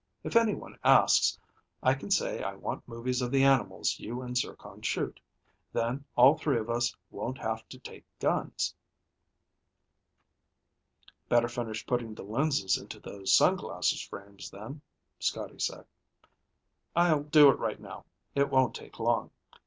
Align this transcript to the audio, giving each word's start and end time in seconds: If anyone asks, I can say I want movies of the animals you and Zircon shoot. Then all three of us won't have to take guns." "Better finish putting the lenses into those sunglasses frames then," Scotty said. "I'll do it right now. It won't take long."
If 0.23 0.35
anyone 0.35 0.79
asks, 0.83 1.37
I 1.83 1.93
can 1.93 2.09
say 2.09 2.41
I 2.41 2.55
want 2.55 2.87
movies 2.87 3.21
of 3.21 3.29
the 3.29 3.43
animals 3.43 3.99
you 3.99 4.23
and 4.23 4.35
Zircon 4.35 4.81
shoot. 4.81 5.19
Then 5.71 6.03
all 6.15 6.35
three 6.35 6.57
of 6.57 6.71
us 6.71 6.95
won't 7.11 7.37
have 7.37 7.69
to 7.69 7.77
take 7.77 8.03
guns." 8.17 8.73
"Better 11.29 11.47
finish 11.47 11.85
putting 11.85 12.15
the 12.15 12.23
lenses 12.23 12.79
into 12.79 12.99
those 12.99 13.31
sunglasses 13.31 14.01
frames 14.01 14.49
then," 14.49 14.81
Scotty 15.19 15.59
said. 15.59 15.85
"I'll 16.95 17.21
do 17.21 17.49
it 17.51 17.59
right 17.59 17.79
now. 17.79 18.05
It 18.33 18.49
won't 18.49 18.73
take 18.73 18.99
long." 18.99 19.29